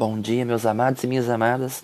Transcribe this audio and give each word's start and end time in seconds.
Bom 0.00 0.18
dia, 0.18 0.46
meus 0.46 0.64
amados 0.64 1.04
e 1.04 1.06
minhas 1.06 1.28
amadas. 1.28 1.82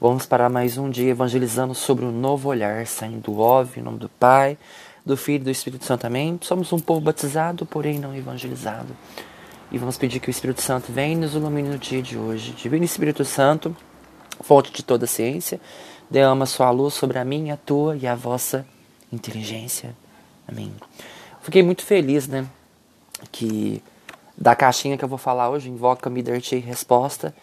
Vamos 0.00 0.26
para 0.26 0.48
mais 0.48 0.76
um 0.78 0.90
dia 0.90 1.10
evangelizando 1.10 1.76
sobre 1.76 2.04
um 2.04 2.10
novo 2.10 2.48
olhar, 2.48 2.84
saindo 2.88 3.20
do 3.20 3.38
óbvio, 3.38 3.78
em 3.78 3.84
nome 3.84 3.98
do 3.98 4.08
Pai, 4.08 4.58
do 5.04 5.16
Filho 5.16 5.42
e 5.42 5.44
do 5.44 5.50
Espírito 5.52 5.84
Santo. 5.84 6.08
Amém? 6.08 6.40
Somos 6.42 6.72
um 6.72 6.80
povo 6.80 7.02
batizado, 7.02 7.64
porém 7.64 8.00
não 8.00 8.12
evangelizado. 8.16 8.88
E 9.70 9.78
vamos 9.78 9.96
pedir 9.96 10.18
que 10.18 10.28
o 10.28 10.30
Espírito 10.32 10.60
Santo 10.60 10.90
venha 10.90 11.12
e 11.12 11.16
nos 11.18 11.34
ilumine 11.36 11.68
no 11.68 11.78
dia 11.78 12.02
de 12.02 12.18
hoje. 12.18 12.50
Divino 12.50 12.84
Espírito 12.84 13.24
Santo, 13.24 13.76
fonte 14.40 14.72
de 14.72 14.82
toda 14.82 15.06
ciência, 15.06 15.60
derrama 16.10 16.46
sua 16.46 16.72
luz 16.72 16.94
sobre 16.94 17.16
a 17.16 17.24
minha, 17.24 17.54
a 17.54 17.56
tua 17.56 17.96
e 17.96 18.08
a 18.08 18.16
vossa 18.16 18.66
inteligência. 19.12 19.94
Amém. 20.48 20.72
Fiquei 21.42 21.62
muito 21.62 21.84
feliz, 21.84 22.26
né? 22.26 22.44
Que 23.30 23.80
da 24.36 24.54
caixinha 24.54 24.98
que 24.98 25.04
eu 25.04 25.08
vou 25.08 25.18
falar 25.18 25.48
hoje, 25.48 25.70
invoca-me, 25.70 26.22
dar-te 26.22 26.56
resposta, 26.56 27.34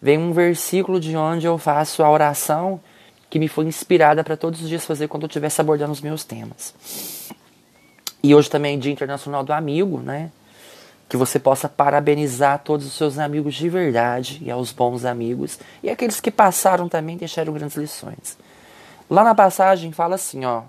vem 0.00 0.18
um 0.18 0.32
versículo 0.32 1.00
de 1.00 1.16
onde 1.16 1.46
eu 1.46 1.58
faço 1.58 2.02
a 2.02 2.10
oração 2.10 2.80
que 3.28 3.38
me 3.38 3.48
foi 3.48 3.64
inspirada 3.64 4.22
para 4.22 4.36
todos 4.36 4.62
os 4.62 4.68
dias 4.68 4.84
fazer 4.84 5.08
quando 5.08 5.24
eu 5.24 5.26
estivesse 5.26 5.60
abordando 5.60 5.92
os 5.92 6.00
meus 6.00 6.22
temas. 6.22 6.74
E 8.22 8.34
hoje 8.34 8.48
também 8.48 8.76
é 8.76 8.78
Dia 8.78 8.92
Internacional 8.92 9.42
do 9.42 9.52
Amigo, 9.52 10.00
né? 10.00 10.30
Que 11.08 11.16
você 11.16 11.38
possa 11.38 11.68
parabenizar 11.68 12.60
todos 12.64 12.86
os 12.86 12.92
seus 12.92 13.18
amigos 13.18 13.54
de 13.54 13.68
verdade 13.68 14.40
e 14.42 14.50
aos 14.50 14.72
bons 14.72 15.04
amigos 15.04 15.58
e 15.82 15.88
aqueles 15.88 16.20
que 16.20 16.30
passaram 16.30 16.88
também 16.88 17.16
deixaram 17.16 17.52
grandes 17.52 17.76
lições. 17.76 18.36
Lá 19.08 19.22
na 19.22 19.34
passagem 19.34 19.92
fala 19.92 20.16
assim, 20.16 20.44
ó: 20.44 20.62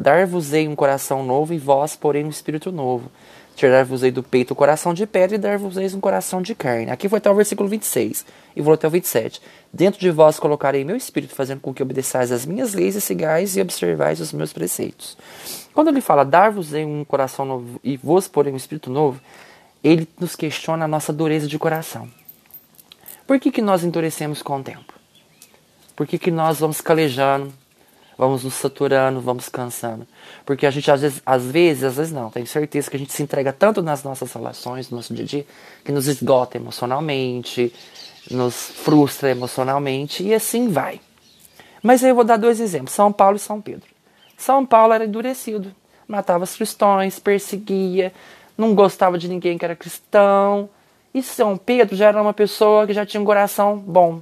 Dar-vos-ei 0.00 0.66
um 0.66 0.74
coração 0.74 1.22
novo 1.22 1.52
e 1.52 1.58
vós, 1.58 1.94
porém, 1.94 2.24
um 2.24 2.30
espírito 2.30 2.72
novo. 2.72 3.10
Tirar-vos-ei 3.56 4.10
do 4.10 4.22
peito 4.22 4.52
o 4.52 4.56
coração 4.56 4.94
de 4.94 5.06
pedra 5.06 5.36
e 5.36 5.38
dar-vos-eis 5.38 5.94
um 5.94 6.00
coração 6.00 6.40
de 6.40 6.54
carne. 6.54 6.90
Aqui 6.90 7.08
foi 7.08 7.18
até 7.18 7.30
o 7.30 7.34
versículo 7.34 7.68
26 7.68 8.24
e 8.56 8.62
vou 8.62 8.74
até 8.74 8.86
o 8.86 8.90
27. 8.90 9.40
Dentro 9.72 10.00
de 10.00 10.10
vós 10.10 10.38
colocarei 10.38 10.84
meu 10.84 10.96
espírito, 10.96 11.34
fazendo 11.34 11.60
com 11.60 11.74
que 11.74 11.82
obedeçais 11.82 12.32
as 12.32 12.46
minhas 12.46 12.72
leis 12.72 12.94
e 12.94 13.00
sigais 13.00 13.56
e 13.56 13.60
observais 13.60 14.20
os 14.20 14.32
meus 14.32 14.52
preceitos. 14.52 15.16
Quando 15.74 15.88
ele 15.88 16.00
fala 16.00 16.24
dar-vos-ei 16.24 16.84
um 16.84 17.04
coração 17.04 17.44
novo 17.44 17.80
e 17.84 17.96
vos 17.96 18.26
porém 18.26 18.52
um 18.52 18.56
espírito 18.56 18.90
novo, 18.90 19.20
ele 19.82 20.08
nos 20.18 20.34
questiona 20.34 20.84
a 20.84 20.88
nossa 20.88 21.12
dureza 21.12 21.46
de 21.46 21.58
coração. 21.58 22.08
Por 23.26 23.38
que, 23.38 23.50
que 23.50 23.62
nós 23.62 23.84
endurecemos 23.84 24.42
com 24.42 24.58
o 24.58 24.62
tempo? 24.62 24.92
Por 25.94 26.06
que, 26.06 26.18
que 26.18 26.30
nós 26.30 26.58
vamos 26.60 26.80
calejando, 26.80 27.52
vamos 28.20 28.44
nos 28.44 28.52
saturando, 28.52 29.18
vamos 29.18 29.48
cansando. 29.48 30.06
Porque 30.44 30.66
a 30.66 30.70
gente, 30.70 30.90
às 30.90 31.00
vezes, 31.00 31.22
às 31.24 31.42
vezes, 31.42 31.84
às 31.84 31.96
vezes 31.96 32.12
não, 32.12 32.28
tenho 32.28 32.46
certeza 32.46 32.90
que 32.90 32.96
a 32.96 32.98
gente 32.98 33.14
se 33.14 33.22
entrega 33.22 33.50
tanto 33.50 33.80
nas 33.80 34.04
nossas 34.04 34.30
relações, 34.30 34.90
no 34.90 34.98
nosso 34.98 35.14
dia 35.14 35.24
a 35.24 35.26
dia, 35.26 35.46
que 35.82 35.90
nos 35.90 36.06
esgota 36.06 36.58
emocionalmente, 36.58 37.72
nos 38.30 38.54
frustra 38.54 39.30
emocionalmente 39.30 40.22
e 40.22 40.34
assim 40.34 40.68
vai. 40.68 41.00
Mas 41.82 42.04
aí 42.04 42.10
eu 42.10 42.14
vou 42.14 42.22
dar 42.22 42.36
dois 42.36 42.60
exemplos: 42.60 42.92
São 42.92 43.10
Paulo 43.10 43.36
e 43.36 43.40
São 43.40 43.58
Pedro. 43.58 43.88
São 44.36 44.66
Paulo 44.66 44.92
era 44.92 45.06
endurecido, 45.06 45.74
matava 46.06 46.44
os 46.44 46.54
cristãos, 46.54 47.18
perseguia, 47.18 48.12
não 48.56 48.74
gostava 48.74 49.16
de 49.16 49.28
ninguém 49.28 49.56
que 49.56 49.64
era 49.64 49.74
cristão. 49.74 50.68
E 51.14 51.22
São 51.22 51.56
Pedro 51.56 51.96
já 51.96 52.08
era 52.08 52.20
uma 52.20 52.34
pessoa 52.34 52.86
que 52.86 52.92
já 52.92 53.06
tinha 53.06 53.20
um 53.20 53.24
coração 53.24 53.78
bom. 53.78 54.20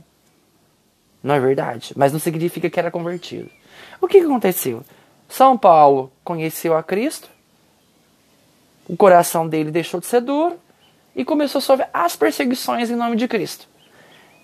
Não 1.21 1.35
é 1.35 1.41
verdade? 1.41 1.93
Mas 1.97 2.13
não 2.13 2.21
significa 2.21 2.71
que 2.71 2.79
era 2.79 2.93
convertido. 2.93 3.58
O 4.01 4.07
que 4.07 4.19
aconteceu? 4.19 4.83
São 5.29 5.59
Paulo 5.59 6.11
conheceu 6.25 6.77
a 6.77 6.83
Cristo, 6.83 7.29
o 8.89 8.97
coração 8.97 9.47
dele 9.47 9.71
deixou 9.71 10.01
de 10.01 10.07
ser 10.07 10.23
duro 10.23 10.59
e 11.15 11.25
começou 11.25 11.59
a 11.59 11.63
sofrer 11.63 11.89
as 11.93 12.17
perseguições 12.17 12.91
em 12.91 12.97
nome 12.97 13.17
de 13.17 13.29
Cristo. 13.29 13.69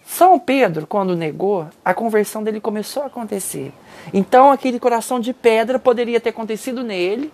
São 0.07 0.39
Pedro, 0.39 0.87
quando 0.87 1.17
negou, 1.17 1.67
a 1.83 1.95
conversão 1.95 2.45
dele 2.45 2.61
começou 2.61 3.03
a 3.03 3.07
acontecer. 3.07 3.73
Então, 4.13 4.51
aquele 4.51 4.79
coração 4.79 5.19
de 5.19 5.33
pedra 5.33 5.79
poderia 5.79 6.21
ter 6.21 6.29
acontecido 6.29 6.83
nele, 6.83 7.33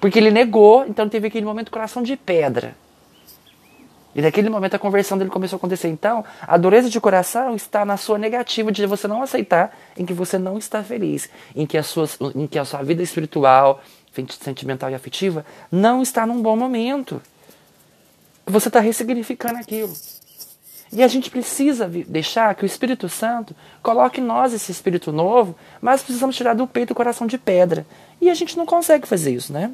porque 0.00 0.18
ele 0.18 0.30
negou, 0.30 0.84
então 0.86 1.08
teve 1.08 1.28
aquele 1.28 1.46
momento 1.46 1.70
coração 1.70 2.02
de 2.02 2.16
pedra. 2.16 2.74
E 4.14 4.22
naquele 4.22 4.48
momento 4.48 4.74
a 4.74 4.78
conversão 4.78 5.18
dele 5.18 5.30
começou 5.30 5.56
a 5.56 5.58
acontecer. 5.58 5.88
Então, 5.88 6.24
a 6.40 6.56
dureza 6.56 6.88
de 6.88 7.00
coração 7.00 7.54
está 7.54 7.84
na 7.84 7.96
sua 7.96 8.18
negativa 8.18 8.72
de 8.72 8.84
você 8.86 9.06
não 9.06 9.22
aceitar 9.22 9.76
em 9.96 10.04
que 10.04 10.12
você 10.12 10.38
não 10.38 10.58
está 10.58 10.82
feliz, 10.82 11.28
em 11.54 11.66
que 11.66 11.76
a 11.76 11.82
sua, 11.82 12.08
em 12.34 12.46
que 12.46 12.58
a 12.58 12.64
sua 12.64 12.82
vida 12.82 13.02
espiritual, 13.02 13.80
sentimental 14.40 14.90
e 14.90 14.94
afetiva 14.94 15.44
não 15.70 16.02
está 16.02 16.26
num 16.26 16.42
bom 16.42 16.56
momento. 16.56 17.22
Você 18.46 18.68
está 18.68 18.80
ressignificando 18.80 19.58
aquilo. 19.58 19.94
E 20.90 21.02
a 21.02 21.08
gente 21.08 21.30
precisa 21.30 21.86
deixar 21.86 22.54
que 22.54 22.64
o 22.64 22.66
Espírito 22.66 23.08
Santo 23.10 23.54
coloque 23.82 24.20
em 24.20 24.24
nós 24.24 24.54
esse 24.54 24.72
espírito 24.72 25.12
novo, 25.12 25.54
mas 25.82 26.02
precisamos 26.02 26.34
tirar 26.34 26.54
do 26.54 26.66
peito 26.66 26.92
o 26.92 26.94
coração 26.94 27.26
de 27.26 27.36
pedra. 27.36 27.86
E 28.20 28.30
a 28.30 28.34
gente 28.34 28.56
não 28.56 28.64
consegue 28.64 29.06
fazer 29.06 29.34
isso, 29.34 29.52
né? 29.52 29.70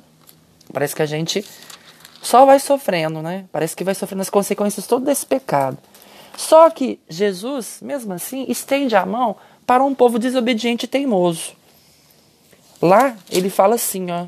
Parece 0.72 0.94
que 0.94 1.02
a 1.02 1.06
gente 1.06 1.44
só 2.24 2.46
vai 2.46 2.58
sofrendo, 2.58 3.20
né? 3.20 3.44
Parece 3.52 3.76
que 3.76 3.84
vai 3.84 3.94
sofrendo 3.94 4.22
as 4.22 4.30
consequências 4.30 4.86
todo 4.86 5.04
desse 5.04 5.26
pecado. 5.26 5.76
Só 6.36 6.70
que 6.70 6.98
Jesus, 7.06 7.78
mesmo 7.82 8.14
assim, 8.14 8.46
estende 8.48 8.96
a 8.96 9.04
mão 9.04 9.36
para 9.66 9.84
um 9.84 9.94
povo 9.94 10.18
desobediente 10.18 10.86
e 10.86 10.88
teimoso. 10.88 11.52
Lá 12.80 13.14
ele 13.30 13.50
fala 13.50 13.74
assim, 13.74 14.10
ó. 14.10 14.26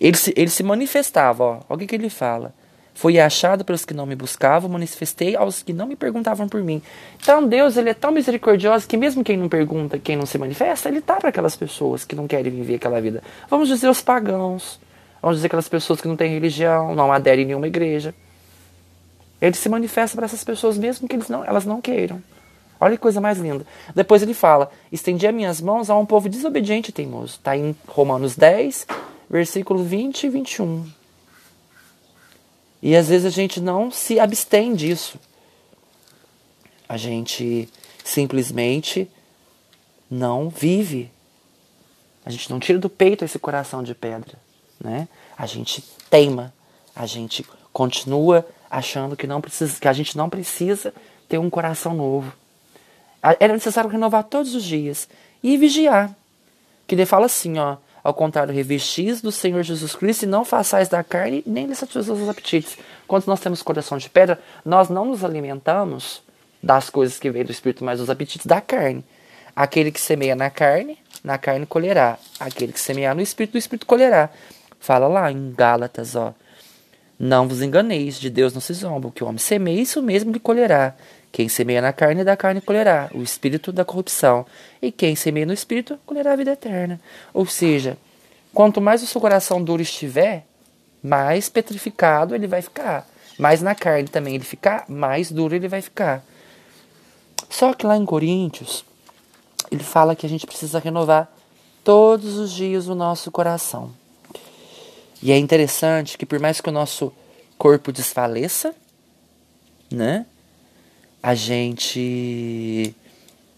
Ele 0.00 0.16
se, 0.16 0.32
ele 0.34 0.48
se 0.48 0.62
manifestava, 0.62 1.44
ó. 1.44 1.60
Olha 1.68 1.76
o 1.76 1.78
que, 1.78 1.86
que 1.86 1.94
ele 1.94 2.08
fala. 2.08 2.54
Fui 2.94 3.20
achado 3.20 3.62
pelos 3.62 3.84
que 3.84 3.92
não 3.92 4.06
me 4.06 4.16
buscavam, 4.16 4.70
manifestei 4.70 5.36
aos 5.36 5.62
que 5.62 5.74
não 5.74 5.86
me 5.86 5.94
perguntavam 5.94 6.48
por 6.48 6.62
mim. 6.62 6.80
Então 7.20 7.46
Deus 7.46 7.76
ele 7.76 7.90
é 7.90 7.94
tão 7.94 8.10
misericordioso 8.10 8.88
que 8.88 8.96
mesmo 8.96 9.22
quem 9.22 9.36
não 9.36 9.48
pergunta, 9.48 9.98
quem 9.98 10.16
não 10.16 10.24
se 10.24 10.38
manifesta, 10.38 10.88
ele 10.88 11.00
está 11.00 11.16
para 11.16 11.28
aquelas 11.28 11.54
pessoas 11.54 12.02
que 12.02 12.16
não 12.16 12.26
querem 12.26 12.50
viver 12.50 12.76
aquela 12.76 12.98
vida. 12.98 13.22
Vamos 13.50 13.68
dizer 13.68 13.90
os 13.90 14.00
pagãos, 14.00 14.80
Vamos 15.24 15.38
dizer 15.38 15.46
aquelas 15.46 15.70
pessoas 15.70 16.02
que 16.02 16.06
não 16.06 16.18
têm 16.18 16.30
religião, 16.30 16.94
não 16.94 17.10
aderem 17.10 17.44
a 17.44 17.46
nenhuma 17.46 17.66
igreja. 17.66 18.14
Ele 19.40 19.56
se 19.56 19.70
manifesta 19.70 20.14
para 20.14 20.26
essas 20.26 20.44
pessoas 20.44 20.76
mesmo 20.76 21.08
que 21.08 21.16
não, 21.32 21.42
elas 21.42 21.64
não 21.64 21.80
queiram. 21.80 22.22
Olha 22.78 22.94
que 22.94 23.00
coisa 23.00 23.22
mais 23.22 23.38
linda. 23.38 23.66
Depois 23.94 24.20
ele 24.20 24.34
fala: 24.34 24.70
Estendi 24.92 25.26
as 25.26 25.34
minhas 25.34 25.62
mãos 25.62 25.88
a 25.88 25.96
um 25.96 26.04
povo 26.04 26.28
desobediente 26.28 26.90
e 26.90 26.92
teimoso. 26.92 27.36
Está 27.36 27.56
em 27.56 27.74
Romanos 27.88 28.36
10, 28.36 28.86
versículo 29.30 29.82
20 29.82 30.24
e 30.24 30.28
21. 30.28 30.86
E 32.82 32.94
às 32.94 33.08
vezes 33.08 33.24
a 33.24 33.30
gente 33.30 33.62
não 33.62 33.90
se 33.90 34.20
abstém 34.20 34.74
disso. 34.74 35.18
A 36.86 36.98
gente 36.98 37.66
simplesmente 38.04 39.10
não 40.10 40.50
vive. 40.50 41.10
A 42.26 42.30
gente 42.30 42.50
não 42.50 42.60
tira 42.60 42.78
do 42.78 42.90
peito 42.90 43.24
esse 43.24 43.38
coração 43.38 43.82
de 43.82 43.94
pedra 43.94 44.43
né? 44.84 45.08
A 45.36 45.46
gente 45.46 45.82
teima, 46.10 46.52
a 46.94 47.06
gente 47.06 47.44
continua 47.72 48.46
achando 48.70 49.16
que 49.16 49.26
não 49.26 49.40
precisa, 49.40 49.80
que 49.80 49.88
a 49.88 49.92
gente 49.92 50.16
não 50.16 50.28
precisa 50.28 50.94
ter 51.28 51.38
um 51.38 51.50
coração 51.50 51.94
novo. 51.94 52.32
Era 53.40 53.54
necessário 53.54 53.88
renovar 53.88 54.24
todos 54.24 54.54
os 54.54 54.62
dias 54.62 55.08
e 55.42 55.56
vigiar. 55.56 56.14
Que 56.86 56.94
ele 56.94 57.06
fala 57.06 57.26
assim, 57.26 57.58
ó, 57.58 57.78
ao 58.02 58.12
contrário, 58.12 58.52
revestis 58.52 59.22
do 59.22 59.32
Senhor 59.32 59.62
Jesus 59.62 59.94
Cristo 59.94 60.24
e 60.24 60.26
não 60.26 60.44
façais 60.44 60.88
da 60.88 61.02
carne 61.02 61.42
nem 61.46 61.66
lhe 61.66 61.74
satisfazer 61.74 62.14
os 62.14 62.28
apetites. 62.28 62.76
Quando 63.08 63.26
nós 63.26 63.40
temos 63.40 63.62
coração 63.62 63.96
de 63.96 64.10
pedra, 64.10 64.38
nós 64.62 64.90
não 64.90 65.06
nos 65.06 65.24
alimentamos 65.24 66.22
das 66.62 66.90
coisas 66.90 67.18
que 67.18 67.30
vêm 67.30 67.44
do 67.44 67.50
Espírito, 67.50 67.82
mas 67.82 68.00
dos 68.00 68.10
apetites 68.10 68.46
da 68.46 68.60
carne. 68.60 69.02
Aquele 69.56 69.90
que 69.90 70.00
semeia 70.00 70.36
na 70.36 70.50
carne, 70.50 70.98
na 71.22 71.38
carne 71.38 71.64
colherá. 71.64 72.18
Aquele 72.38 72.72
que 72.72 72.80
semeia 72.80 73.14
no 73.14 73.22
Espírito, 73.22 73.52
do 73.52 73.58
Espírito 73.58 73.86
colherá. 73.86 74.28
Fala 74.84 75.08
lá 75.08 75.32
em 75.32 75.50
Gálatas, 75.50 76.14
ó. 76.14 76.34
Não 77.18 77.48
vos 77.48 77.62
enganeis, 77.62 78.20
de 78.20 78.28
Deus 78.28 78.52
não 78.52 78.60
se 78.60 78.74
zomba. 78.74 79.08
O 79.08 79.10
que 79.10 79.24
o 79.24 79.26
homem 79.26 79.38
semeia, 79.38 79.80
isso 79.80 80.02
mesmo 80.02 80.30
lhe 80.30 80.38
colherá. 80.38 80.94
Quem 81.32 81.48
semeia 81.48 81.80
na 81.80 81.90
carne, 81.90 82.22
da 82.22 82.36
carne 82.36 82.60
colherá 82.60 83.08
o 83.14 83.22
espírito 83.22 83.72
da 83.72 83.82
corrupção. 83.82 84.44
E 84.82 84.92
quem 84.92 85.16
semeia 85.16 85.46
no 85.46 85.54
espírito, 85.54 85.98
colherá 86.04 86.34
a 86.34 86.36
vida 86.36 86.52
eterna. 86.52 87.00
Ou 87.32 87.46
seja, 87.46 87.96
quanto 88.52 88.78
mais 88.78 89.02
o 89.02 89.06
seu 89.06 89.22
coração 89.22 89.64
duro 89.64 89.80
estiver, 89.80 90.44
mais 91.02 91.48
petrificado 91.48 92.34
ele 92.34 92.46
vai 92.46 92.60
ficar. 92.60 93.08
Mais 93.38 93.62
na 93.62 93.74
carne 93.74 94.08
também 94.08 94.34
ele 94.34 94.44
ficar, 94.44 94.84
mais 94.86 95.32
duro 95.32 95.54
ele 95.54 95.66
vai 95.66 95.80
ficar. 95.80 96.22
Só 97.48 97.72
que 97.72 97.86
lá 97.86 97.96
em 97.96 98.04
Coríntios, 98.04 98.84
ele 99.70 99.82
fala 99.82 100.14
que 100.14 100.26
a 100.26 100.28
gente 100.28 100.46
precisa 100.46 100.78
renovar 100.78 101.32
todos 101.82 102.36
os 102.36 102.52
dias 102.52 102.86
o 102.86 102.94
nosso 102.94 103.30
coração. 103.30 104.03
E 105.24 105.32
é 105.32 105.38
interessante 105.38 106.18
que 106.18 106.26
por 106.26 106.38
mais 106.38 106.60
que 106.60 106.68
o 106.68 106.72
nosso 106.72 107.10
corpo 107.56 107.90
desfaleça, 107.90 108.74
né? 109.90 110.26
A 111.22 111.34
gente 111.34 112.94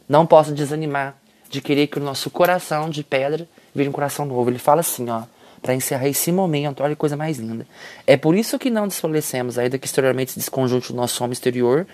não 0.08 0.24
possa 0.24 0.52
desanimar 0.52 1.16
de 1.50 1.60
querer 1.60 1.88
que 1.88 1.98
o 1.98 2.02
nosso 2.02 2.30
coração 2.30 2.88
de 2.88 3.02
pedra 3.02 3.48
vire 3.74 3.88
um 3.88 3.92
coração 3.92 4.24
novo. 4.24 4.48
Ele 4.48 4.60
fala 4.60 4.80
assim, 4.80 5.10
ó, 5.10 5.24
para 5.60 5.74
encerrar 5.74 6.06
esse 6.06 6.30
momento. 6.30 6.84
Olha 6.84 6.94
que 6.94 7.00
coisa 7.00 7.16
mais 7.16 7.38
linda. 7.38 7.66
É 8.06 8.16
por 8.16 8.36
isso 8.36 8.60
que 8.60 8.70
não 8.70 8.86
desfalecemos, 8.86 9.58
ainda 9.58 9.76
que 9.76 9.86
exteriormente 9.86 10.30
se 10.30 10.38
desconjunte 10.38 10.92
o 10.92 10.94
nosso 10.94 11.24
homem 11.24 11.32
exterior, 11.32 11.84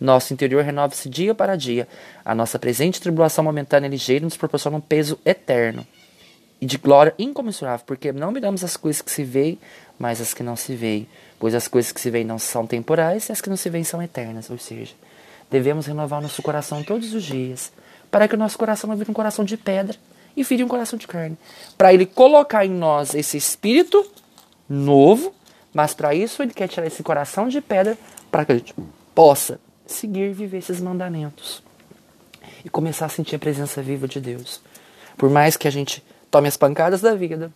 nosso 0.00 0.32
interior 0.32 0.64
renova-se 0.64 1.08
dia 1.08 1.36
para 1.36 1.54
dia. 1.54 1.86
A 2.24 2.34
nossa 2.34 2.58
presente 2.58 3.00
tribulação 3.00 3.44
momentânea 3.44 3.86
e 3.86 3.90
ligeira 3.90 4.24
nos 4.24 4.36
proporciona 4.36 4.78
um 4.78 4.80
peso 4.80 5.20
eterno 5.24 5.86
e 6.60 6.66
de 6.66 6.76
glória 6.76 7.14
incomensurável, 7.18 7.84
porque 7.86 8.12
não 8.12 8.30
miramos 8.30 8.62
as 8.62 8.76
coisas 8.76 9.00
que 9.00 9.10
se 9.10 9.24
veem, 9.24 9.58
mas 9.98 10.20
as 10.20 10.34
que 10.34 10.42
não 10.42 10.56
se 10.56 10.74
veem. 10.74 11.08
Pois 11.38 11.54
as 11.54 11.66
coisas 11.66 11.90
que 11.90 12.00
se 12.00 12.10
veem 12.10 12.24
não 12.24 12.38
são 12.38 12.66
temporais 12.66 13.28
e 13.28 13.32
as 13.32 13.40
que 13.40 13.48
não 13.48 13.56
se 13.56 13.70
veem 13.70 13.82
são 13.82 14.02
eternas. 14.02 14.50
Ou 14.50 14.58
seja, 14.58 14.94
devemos 15.50 15.86
renovar 15.86 16.20
nosso 16.20 16.42
coração 16.42 16.82
todos 16.82 17.14
os 17.14 17.22
dias, 17.22 17.72
para 18.10 18.28
que 18.28 18.34
o 18.34 18.38
nosso 18.38 18.58
coração 18.58 18.88
não 18.90 18.96
vire 18.96 19.10
um 19.10 19.14
coração 19.14 19.44
de 19.44 19.56
pedra 19.56 19.96
e 20.36 20.42
vire 20.42 20.62
um 20.62 20.68
coração 20.68 20.98
de 20.98 21.06
carne. 21.06 21.36
Para 21.78 21.94
ele 21.94 22.04
colocar 22.04 22.64
em 22.66 22.70
nós 22.70 23.14
esse 23.14 23.36
espírito 23.36 24.04
novo, 24.68 25.34
mas 25.72 25.94
para 25.94 26.14
isso 26.14 26.42
ele 26.42 26.52
quer 26.52 26.68
tirar 26.68 26.86
esse 26.86 27.02
coração 27.02 27.48
de 27.48 27.60
pedra 27.60 27.96
para 28.30 28.44
que 28.44 28.52
a 28.52 28.56
gente 28.56 28.74
possa 29.14 29.58
seguir 29.86 30.30
e 30.30 30.32
viver 30.32 30.58
esses 30.58 30.80
mandamentos 30.80 31.62
e 32.64 32.68
começar 32.68 33.06
a 33.06 33.08
sentir 33.08 33.36
a 33.36 33.38
presença 33.38 33.82
viva 33.82 34.06
de 34.06 34.20
Deus. 34.20 34.60
Por 35.16 35.30
mais 35.30 35.56
que 35.56 35.66
a 35.66 35.70
gente 35.70 36.02
tome 36.30 36.48
as 36.48 36.56
pancadas 36.56 37.00
da 37.00 37.14
vida, 37.14 37.52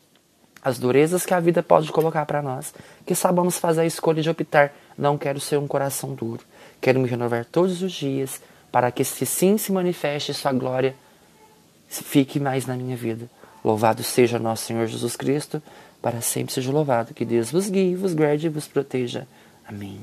as 0.63 0.79
durezas 0.79 1.27
que 1.27 1.35
a 1.35 1.41
vida 1.41 1.63
pode 1.63 1.91
colocar 1.93 2.25
para 2.27 2.43
nós, 2.43 2.75
que 3.05 3.15
sabamos 3.15 3.59
fazer 3.59 3.83
a 3.83 3.87
escolha 3.87 4.23
de 4.23 4.31
optar, 4.31 4.75
não 4.97 5.19
quero 5.19 5.41
ser 5.41 5.59
um 5.59 5.67
coração 5.67 6.15
duro, 6.15 6.43
quero 6.81 7.01
me 7.01 7.09
renovar 7.09 7.45
todos 7.45 7.83
os 7.83 7.93
dias, 7.93 8.41
para 8.73 8.91
que 8.91 9.05
se 9.05 9.25
sim 9.25 9.57
se 9.57 9.71
manifeste 9.71 10.35
sua 10.35 10.53
glória, 10.53 10.97
fique 11.89 12.41
mais 12.41 12.67
na 12.67 12.77
minha 12.77 12.97
vida. 12.97 13.29
Louvado 13.65 14.03
seja 14.03 14.39
nosso 14.39 14.65
Senhor 14.65 14.87
Jesus 14.87 15.17
Cristo, 15.17 15.63
para 16.03 16.21
sempre 16.21 16.53
seja 16.53 16.71
louvado. 16.71 17.15
Que 17.15 17.25
Deus 17.25 17.51
vos 17.51 17.71
guie, 17.71 17.95
vos 17.95 18.13
guarde 18.13 18.47
e 18.47 18.51
vos 18.51 18.67
proteja. 18.67 19.27
Amém. 19.67 20.01